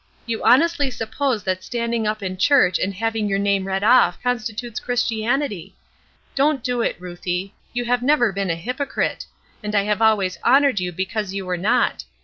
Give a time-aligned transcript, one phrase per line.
[0.25, 4.79] You honestly suppose that standing up in church and having your name read off constitutes
[4.79, 5.75] Christianity!
[6.33, 9.27] Don't do it, Ruthie; you have never been a hypocrite,
[9.61, 12.03] and I have always honored you because you were not.